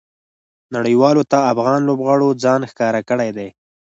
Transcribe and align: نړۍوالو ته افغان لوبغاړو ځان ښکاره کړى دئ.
نړۍوالو 0.75 1.23
ته 1.31 1.37
افغان 1.51 1.79
لوبغاړو 1.89 2.29
ځان 2.43 2.61
ښکاره 2.71 3.01
کړى 3.09 3.29
دئ. 3.37 3.49